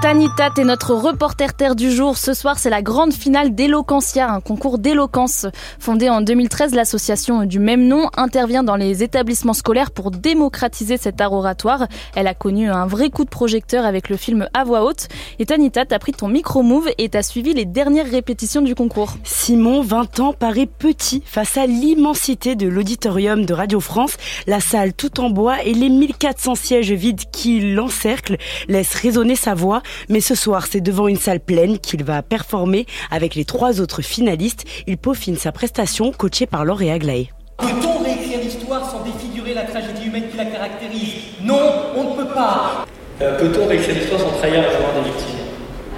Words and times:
Tanita, 0.00 0.48
t'es 0.48 0.64
notre 0.64 0.94
reporter 0.94 1.52
terre 1.52 1.76
du 1.76 1.90
jour. 1.90 2.16
Ce 2.16 2.32
soir, 2.32 2.58
c'est 2.58 2.70
la 2.70 2.80
grande 2.80 3.12
finale 3.12 3.54
d'Eloquentia, 3.54 4.32
un 4.32 4.40
concours 4.40 4.78
d'éloquence. 4.78 5.44
Fondé 5.78 6.08
en 6.08 6.22
2013, 6.22 6.74
l'association 6.74 7.44
du 7.44 7.58
même 7.58 7.86
nom 7.86 8.08
intervient 8.16 8.62
dans 8.62 8.76
les 8.76 9.02
établissements 9.02 9.52
scolaires 9.52 9.90
pour 9.90 10.10
démocratiser 10.10 10.96
cet 10.96 11.20
art 11.20 11.34
oratoire. 11.34 11.86
Elle 12.16 12.28
a 12.28 12.34
connu 12.34 12.70
un 12.70 12.86
vrai 12.86 13.10
coup 13.10 13.26
de 13.26 13.28
projecteur 13.28 13.84
avec 13.84 14.08
le 14.08 14.16
film 14.16 14.48
À 14.54 14.64
voix 14.64 14.84
haute. 14.84 15.08
Et 15.38 15.44
Tanita, 15.44 15.84
t'as 15.84 15.98
pris 15.98 16.12
ton 16.12 16.28
micro-move 16.28 16.88
et 16.96 17.10
t'as 17.10 17.22
suivi 17.22 17.52
les 17.52 17.66
dernières 17.66 18.10
répétitions 18.10 18.62
du 18.62 18.74
concours. 18.74 19.12
Simon, 19.22 19.82
20 19.82 20.20
ans, 20.20 20.32
paraît 20.32 20.66
petit 20.66 21.22
face 21.26 21.58
à 21.58 21.66
l'immensité 21.66 22.56
de 22.56 22.68
l'auditorium 22.68 23.44
de 23.44 23.52
Radio 23.52 23.80
France. 23.80 24.16
La 24.46 24.60
salle 24.60 24.94
tout 24.94 25.20
en 25.20 25.28
bois 25.28 25.62
et 25.62 25.74
les 25.74 25.90
1400 25.90 26.54
sièges 26.54 26.92
vides 26.92 27.30
qui 27.30 27.60
l'encerclent 27.74 28.38
laissent 28.66 28.94
résonner 28.94 29.36
sa 29.36 29.52
voix. 29.52 29.82
Mais 30.08 30.20
ce 30.20 30.34
soir, 30.34 30.66
c'est 30.70 30.80
devant 30.80 31.08
une 31.08 31.16
salle 31.18 31.40
pleine 31.40 31.78
qu'il 31.78 32.04
va 32.04 32.22
performer 32.22 32.86
avec 33.10 33.34
les 33.34 33.44
trois 33.44 33.80
autres 33.80 34.02
finalistes. 34.02 34.64
Il 34.86 34.96
peaufine 34.98 35.36
sa 35.36 35.52
prestation, 35.52 36.12
coaché 36.12 36.46
par 36.46 36.64
Laure 36.64 36.82
Aglaé. 36.82 37.30
Peut-on 37.58 38.02
réécrire 38.02 38.40
l'histoire 38.40 38.90
sans 38.90 39.00
défigurer 39.04 39.54
la 39.54 39.64
tragédie 39.64 40.06
humaine 40.06 40.24
qui 40.30 40.36
la 40.36 40.46
caractérise? 40.46 41.12
Non, 41.42 41.60
on 41.96 42.04
ne 42.10 42.16
peut 42.16 42.32
pas. 42.32 42.86
Euh, 43.20 43.38
Peut-on 43.38 43.66
réécrire 43.66 43.94
l'histoire 43.96 44.20
sans 44.20 44.30
trahir 44.38 44.62
la 44.62 44.68
mémoire 44.70 44.94
des 44.94 45.10
victimes? 45.10 45.36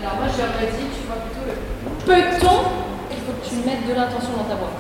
Alors 0.02 0.16
moi 0.16 0.26
j'aurais 0.36 0.66
dit, 0.72 0.86
tu 0.90 1.06
vois 1.06 1.16
plutôt 1.22 1.46
le 1.46 1.54
peut-on, 2.04 2.58
il 3.12 3.16
faut 3.18 3.32
que 3.32 3.48
tu 3.48 3.54
mettes 3.64 3.86
de 3.88 3.94
l'intention 3.94 4.32
dans 4.36 4.42
ta 4.44 4.56
voix. 4.56 4.72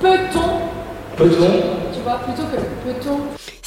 Peut-on, 0.00 1.16
Peut-on? 1.16 1.52
tu 1.92 2.00
vois, 2.02 2.18
plutôt 2.24 2.42
que 2.48 2.56
le 2.56 2.92
peut-on. 2.94 3.18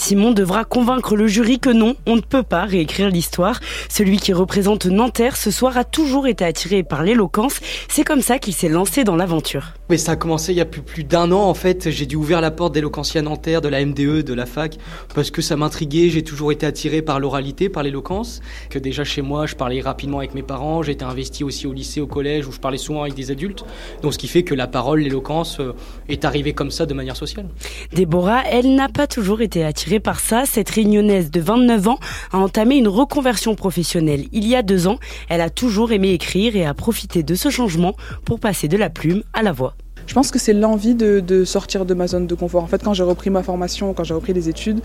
Simon 0.07 0.31
devra 0.31 0.63
convaincre 0.63 1.17
le 1.17 1.27
jury 1.27 1.59
que 1.59 1.69
non, 1.69 1.97
on 2.05 2.15
ne 2.15 2.21
peut 2.21 2.41
pas 2.41 2.63
réécrire 2.63 3.09
l'histoire. 3.09 3.59
Celui 3.89 4.19
qui 4.19 4.31
représente 4.31 4.85
Nanterre 4.85 5.35
ce 5.35 5.51
soir 5.51 5.77
a 5.77 5.83
toujours 5.83 6.27
été 6.27 6.45
attiré 6.45 6.81
par 6.81 7.03
l'éloquence. 7.03 7.59
C'est 7.89 8.05
comme 8.05 8.21
ça 8.21 8.39
qu'il 8.39 8.53
s'est 8.53 8.69
lancé 8.69 9.03
dans 9.03 9.17
l'aventure. 9.17 9.73
Mais 9.89 9.97
ça 9.97 10.13
a 10.13 10.15
commencé 10.15 10.53
il 10.53 10.57
y 10.57 10.61
a 10.61 10.65
plus, 10.65 10.81
plus 10.81 11.03
d'un 11.03 11.33
an 11.33 11.43
en 11.43 11.53
fait. 11.53 11.89
J'ai 11.89 12.05
dû 12.05 12.15
ouvrir 12.15 12.39
la 12.39 12.51
porte 12.51 12.73
d'Eloquentia 12.73 13.21
Nanterre, 13.21 13.59
de 13.59 13.67
la 13.67 13.85
MDE, 13.85 14.23
de 14.23 14.33
la 14.33 14.45
fac, 14.45 14.77
parce 15.13 15.29
que 15.29 15.41
ça 15.41 15.57
m'intriguait. 15.57 16.09
J'ai 16.09 16.23
toujours 16.23 16.53
été 16.53 16.65
attiré 16.65 17.01
par 17.01 17.19
l'oralité, 17.19 17.67
par 17.67 17.83
l'éloquence. 17.83 18.39
Que 18.69 18.79
déjà 18.79 19.03
chez 19.03 19.21
moi, 19.21 19.45
je 19.45 19.55
parlais 19.55 19.81
rapidement 19.81 20.19
avec 20.19 20.33
mes 20.35 20.41
parents. 20.41 20.83
J'étais 20.83 21.03
investi 21.03 21.43
aussi 21.43 21.67
au 21.67 21.73
lycée, 21.73 21.99
au 21.99 22.07
collège, 22.07 22.47
où 22.47 22.53
je 22.53 22.59
parlais 22.59 22.77
souvent 22.77 23.01
avec 23.01 23.13
des 23.13 23.29
adultes. 23.29 23.65
Donc 24.01 24.13
ce 24.13 24.17
qui 24.17 24.29
fait 24.29 24.43
que 24.43 24.55
la 24.55 24.67
parole, 24.67 25.01
l'éloquence 25.01 25.59
euh, 25.59 25.73
est 26.07 26.23
arrivée 26.23 26.53
comme 26.53 26.71
ça 26.71 26.85
de 26.85 26.93
manière 26.93 27.17
sociale. 27.17 27.47
Déborah, 27.91 28.43
elle 28.49 28.73
n'a 28.73 28.87
pas 28.87 29.07
toujours 29.07 29.41
été 29.41 29.65
attirée 29.65 29.96
par 29.99 30.19
ça. 30.19 30.45
Cette 30.45 30.69
réunionnaise 30.69 31.31
de 31.31 31.39
29 31.39 31.87
ans 31.87 31.99
a 32.31 32.37
entamé 32.37 32.77
une 32.77 32.87
reconversion 32.87 33.55
professionnelle 33.55 34.25
il 34.31 34.47
y 34.47 34.55
a 34.55 34.61
deux 34.61 34.87
ans. 34.87 34.99
Elle 35.29 35.41
a 35.41 35.49
toujours 35.49 35.91
aimé 35.91 36.11
écrire 36.11 36.55
et 36.55 36.65
a 36.65 36.73
profité 36.73 37.23
de 37.23 37.35
ce 37.35 37.49
changement 37.49 37.95
pour 38.25 38.39
passer 38.39 38.67
de 38.67 38.77
la 38.77 38.89
plume 38.89 39.23
à 39.33 39.43
la 39.43 39.51
voix. 39.51 39.75
Je 40.07 40.13
pense 40.13 40.31
que 40.31 40.39
c'est 40.39 40.53
l'envie 40.53 40.95
de, 40.95 41.43
sortir 41.43 41.85
de 41.85 41.93
ma 41.93 42.07
zone 42.07 42.27
de 42.27 42.35
confort. 42.35 42.63
En 42.63 42.67
fait, 42.67 42.81
quand 42.81 42.93
j'ai 42.93 43.03
repris 43.03 43.29
ma 43.29 43.43
formation, 43.43 43.93
quand 43.93 44.05
j'ai 44.05 44.13
repris 44.13 44.33
les 44.33 44.47
études, 44.47 44.79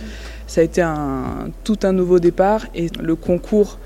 ça 0.48 0.60
a 0.60 0.64
été 0.64 0.84
tout 1.62 1.78
un 1.84 1.92
nouveau 1.92 2.18
départ 2.18 2.66
et 2.74 2.88
le 3.00 3.14
concours, 3.14 3.78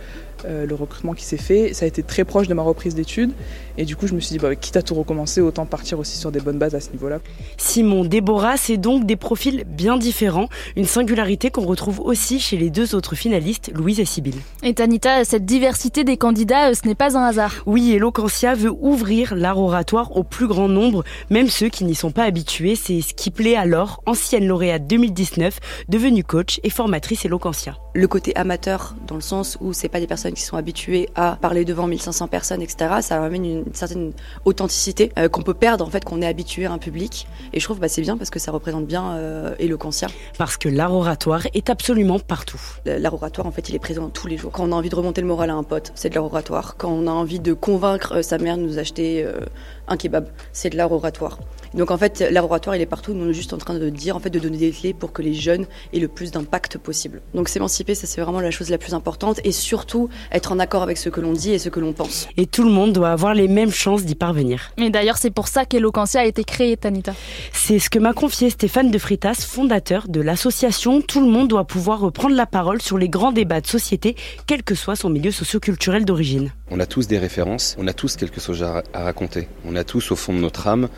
le 0.44 0.74
recrutement 0.74 1.14
qui 1.14 1.24
s'est 1.24 1.36
fait, 1.36 1.72
ça 1.74 1.84
a 1.84 1.88
été 1.88 2.02
très 2.02 2.24
proche 2.24 2.48
de 2.48 2.54
ma 2.54 2.62
reprise 2.62 2.94
d'études. 2.94 3.32
Et 3.78 3.84
du 3.84 3.96
coup, 3.96 4.06
je 4.06 4.14
me 4.14 4.20
suis 4.20 4.32
dit, 4.32 4.38
bah, 4.38 4.54
quitte 4.56 4.76
à 4.76 4.82
tout 4.82 4.94
recommencer, 4.94 5.40
autant 5.40 5.66
partir 5.66 5.98
aussi 5.98 6.16
sur 6.18 6.32
des 6.32 6.40
bonnes 6.40 6.58
bases 6.58 6.74
à 6.74 6.80
ce 6.80 6.90
niveau-là. 6.90 7.18
Simon, 7.58 8.04
Déborah, 8.04 8.56
c'est 8.56 8.76
donc 8.76 9.04
des 9.04 9.16
profils 9.16 9.64
bien 9.66 9.96
différents, 9.96 10.48
une 10.76 10.86
singularité 10.86 11.50
qu'on 11.50 11.66
retrouve 11.66 12.00
aussi 12.00 12.40
chez 12.40 12.56
les 12.56 12.70
deux 12.70 12.94
autres 12.94 13.14
finalistes, 13.14 13.70
Louise 13.74 14.00
et 14.00 14.04
Sybille. 14.04 14.40
Et 14.62 14.74
Tanita, 14.74 15.24
cette 15.24 15.44
diversité 15.44 16.04
des 16.04 16.16
candidats, 16.16 16.70
euh, 16.70 16.74
ce 16.74 16.86
n'est 16.86 16.94
pas 16.94 17.16
un 17.18 17.24
hasard. 17.24 17.54
Oui, 17.66 17.92
Eloquentia 17.92 18.54
veut 18.54 18.72
ouvrir 18.80 19.34
l'art 19.34 19.58
oratoire 19.58 20.16
au 20.16 20.24
plus 20.24 20.46
grand 20.46 20.68
nombre, 20.68 21.04
même 21.30 21.48
ceux 21.48 21.68
qui 21.68 21.84
n'y 21.84 21.94
sont 21.94 22.12
pas 22.12 22.24
habitués. 22.24 22.76
C'est 22.76 23.00
ce 23.00 23.14
qui 23.14 23.30
plaît 23.30 23.56
Laure, 23.66 24.02
ancienne 24.06 24.46
lauréate 24.46 24.86
2019, 24.86 25.58
devenue 25.88 26.24
coach 26.24 26.60
et 26.62 26.70
formatrice 26.70 27.24
Eloquentia. 27.24 27.76
le 27.94 28.08
côté 28.08 28.34
amateur 28.36 28.94
dans 29.06 29.14
le 29.14 29.20
sens 29.20 29.56
où 29.60 29.72
c'est 29.72 29.88
pas 29.88 30.00
des 30.00 30.06
personnes 30.06 30.25
qui 30.34 30.42
sont 30.42 30.56
habituées 30.56 31.08
à 31.14 31.36
parler 31.40 31.64
devant 31.64 31.86
1500 31.86 32.28
personnes, 32.28 32.62
etc. 32.62 32.96
Ça 33.00 33.22
amène 33.22 33.44
une 33.44 33.64
certaine 33.74 34.12
authenticité 34.44 35.12
euh, 35.18 35.28
qu'on 35.28 35.42
peut 35.42 35.54
perdre 35.54 35.84
en 35.86 35.90
fait, 35.90 36.04
qu'on 36.04 36.22
est 36.22 36.26
habitué 36.26 36.66
à 36.66 36.72
un 36.72 36.78
public. 36.78 37.26
Et 37.52 37.60
je 37.60 37.64
trouve 37.64 37.78
bah, 37.80 37.88
c'est 37.88 38.02
bien 38.02 38.16
parce 38.16 38.30
que 38.30 38.38
ça 38.38 38.52
représente 38.52 38.86
bien 38.86 39.14
euh, 39.14 39.54
Eloquentia. 39.58 40.08
Parce 40.38 40.56
que 40.56 40.68
l'art 40.68 40.94
oratoire 40.94 41.46
est 41.54 41.70
absolument 41.70 42.18
partout. 42.18 42.60
L'art 42.84 43.14
oratoire 43.14 43.46
en 43.46 43.50
fait, 43.50 43.68
il 43.68 43.74
est 43.74 43.80
présent 43.80 44.08
tous 44.08 44.26
les 44.26 44.36
jours. 44.36 44.52
Quand 44.52 44.64
on 44.64 44.72
a 44.72 44.76
envie 44.76 44.88
de 44.88 44.96
remonter 44.96 45.20
le 45.20 45.26
moral 45.26 45.50
à 45.50 45.54
un 45.54 45.62
pote, 45.62 45.92
c'est 45.94 46.10
de 46.10 46.14
l'art 46.14 46.24
oratoire. 46.24 46.76
Quand 46.76 46.90
on 46.90 47.06
a 47.06 47.10
envie 47.10 47.40
de 47.40 47.52
convaincre 47.52 48.16
euh, 48.16 48.22
sa 48.22 48.38
mère 48.38 48.56
de 48.56 48.62
nous 48.62 48.78
acheter 48.78 49.24
euh, 49.24 49.40
un 49.88 49.96
kebab, 49.96 50.28
c'est 50.52 50.70
de 50.70 50.76
l'art 50.76 50.92
oratoire. 50.92 51.38
Donc 51.74 51.90
en 51.90 51.98
fait, 51.98 52.24
l'art 52.30 52.44
oratoire, 52.44 52.76
il 52.76 52.82
est 52.82 52.86
partout. 52.86 53.12
Nous, 53.12 53.24
on 53.24 53.30
est 53.30 53.34
juste 53.34 53.52
en 53.52 53.58
train 53.58 53.78
de 53.78 53.88
dire, 53.90 54.16
en 54.16 54.20
fait, 54.20 54.30
de 54.30 54.38
donner 54.38 54.58
des 54.58 54.70
clés 54.70 54.94
pour 54.94 55.12
que 55.12 55.22
les 55.22 55.34
jeunes 55.34 55.66
aient 55.92 55.98
le 55.98 56.08
plus 56.08 56.30
d'impact 56.30 56.78
possible. 56.78 57.22
Donc 57.34 57.48
s'émanciper, 57.48 57.94
ça 57.94 58.06
c'est 58.06 58.20
vraiment 58.20 58.40
la 58.40 58.50
chose 58.50 58.70
la 58.70 58.78
plus 58.78 58.94
importante, 58.94 59.40
et 59.44 59.52
surtout 59.52 60.08
être 60.32 60.52
en 60.52 60.58
accord 60.58 60.82
avec 60.82 60.98
ce 60.98 61.08
que 61.08 61.20
l'on 61.20 61.32
dit 61.32 61.52
et 61.52 61.58
ce 61.58 61.68
que 61.68 61.80
l'on 61.80 61.92
pense. 61.92 62.28
Et 62.36 62.46
tout 62.46 62.64
le 62.64 62.70
monde 62.70 62.92
doit 62.92 63.10
avoir 63.10 63.34
les 63.34 63.48
mêmes 63.48 63.72
chances 63.72 64.04
d'y 64.04 64.14
parvenir. 64.14 64.72
Mais 64.78 64.90
d'ailleurs, 64.90 65.16
c'est 65.16 65.30
pour 65.30 65.48
ça 65.48 65.64
qu'Eloquentia 65.64 66.20
a 66.20 66.24
été 66.24 66.44
créée, 66.44 66.76
Tanita. 66.76 67.14
C'est 67.52 67.78
ce 67.78 67.90
que 67.90 67.98
m'a 67.98 68.12
confié 68.12 68.50
Stéphane 68.50 68.90
de 68.90 68.98
Fritas, 68.98 69.34
fondateur 69.46 70.08
de 70.08 70.20
l'association. 70.20 71.00
Tout 71.02 71.20
le 71.20 71.30
monde 71.30 71.48
doit 71.48 71.66
pouvoir 71.66 72.00
reprendre 72.00 72.34
la 72.34 72.46
parole 72.46 72.80
sur 72.82 72.98
les 72.98 73.08
grands 73.08 73.32
débats 73.32 73.60
de 73.60 73.66
société, 73.66 74.16
quel 74.46 74.62
que 74.62 74.74
soit 74.74 74.96
son 74.96 75.10
milieu 75.10 75.30
socioculturel 75.30 76.04
d'origine. 76.04 76.52
On 76.70 76.80
a 76.80 76.86
tous 76.86 77.06
des 77.06 77.18
références, 77.18 77.76
on 77.78 77.86
a 77.86 77.92
tous 77.92 78.16
quelque 78.16 78.40
chose 78.40 78.62
à 78.62 78.82
raconter. 78.94 79.48
On 79.64 79.76
a 79.76 79.84
tous 79.84 80.10
au 80.10 80.16
fond 80.16 80.32
de 80.32 80.38
notre 80.38 80.66
âme 80.66 80.88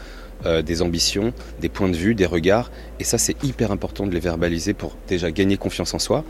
euh, 0.46 0.62
des 0.62 0.82
ambitions, 0.82 1.32
des 1.60 1.68
points 1.68 1.88
de 1.88 1.96
vue, 1.96 2.14
des 2.14 2.26
regards. 2.26 2.70
Et 3.00 3.04
ça, 3.04 3.18
c'est 3.18 3.42
hyper 3.44 3.72
important 3.72 4.06
de 4.06 4.12
les 4.12 4.20
verbaliser 4.20 4.74
pour 4.74 4.96
déjà 5.08 5.30
gagner 5.30 5.56
confiance 5.56 5.94
en 5.94 5.98
soi. 5.98 6.24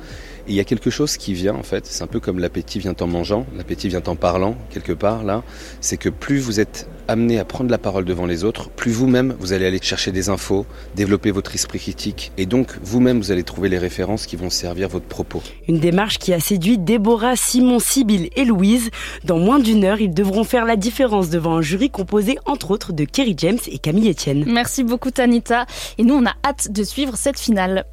Et 0.47 0.53
il 0.53 0.55
y 0.55 0.61
a 0.61 0.65
quelque 0.65 0.89
chose 0.89 1.17
qui 1.17 1.35
vient, 1.35 1.55
en 1.55 1.63
fait, 1.63 1.85
c'est 1.87 2.03
un 2.03 2.07
peu 2.07 2.21
comme 2.21 2.39
l'appétit 2.39 2.79
vient 2.79 2.95
en 3.01 3.07
mangeant, 3.07 3.45
l'appétit 3.57 3.89
vient 3.89 4.03
en 4.07 4.17
parlant, 4.17 4.57
quelque 4.71 4.93
part, 4.93 5.25
là. 5.25 5.43
C'est 5.83 5.99
que 5.99 6.09
plus 6.09 6.39
vous 6.39 6.59
êtes 6.59 6.89
amené 7.07 7.39
à 7.39 7.45
prendre 7.45 7.71
la 7.71 7.79
parole 7.79 8.05
devant 8.05 8.25
les 8.25 8.45
autres, 8.45 8.71
plus 8.71 8.93
vous-même, 8.93 9.35
vous 9.41 9.53
allez 9.53 9.67
aller 9.67 9.79
chercher 9.81 10.13
des 10.13 10.31
infos, 10.31 10.67
développer 10.95 11.31
votre 11.31 11.55
esprit 11.55 11.79
critique. 11.79 12.33
Et 12.39 12.47
donc, 12.47 12.79
vous-même, 12.83 13.19
vous 13.19 13.31
allez 13.31 13.43
trouver 13.43 13.69
les 13.69 13.79
références 13.79 14.27
qui 14.27 14.37
vont 14.37 14.51
servir 14.51 14.89
votre 14.89 15.07
propos. 15.07 15.43
Une 15.69 15.81
démarche 15.81 16.19
qui 16.19 16.33
a 16.33 16.41
séduit 16.41 16.79
Déborah, 16.79 17.37
Simon, 17.37 17.79
Sibylle 17.79 18.31
et 18.37 18.45
Louise. 18.45 18.91
Dans 19.25 19.39
moins 19.39 19.59
d'une 19.59 19.85
heure, 19.85 20.01
ils 20.01 20.13
devront 20.13 20.45
faire 20.45 20.65
la 20.65 20.77
différence 20.77 21.31
devant 21.31 21.57
un 21.57 21.63
jury 21.63 21.91
composé, 21.91 22.39
entre 22.47 22.71
autres, 22.71 22.93
de 22.93 23.05
Kerry 23.05 23.35
James 23.39 23.59
et 23.67 23.79
Merci 24.47 24.85
beaucoup, 24.85 25.11
Tanita. 25.11 25.67
Et 25.99 26.05
nous, 26.05 26.15
on 26.15 26.27
a 26.27 26.35
hâte 26.45 26.71
de 26.71 26.83
suivre 26.83 27.17
cette 27.17 27.39
finale. 27.39 27.85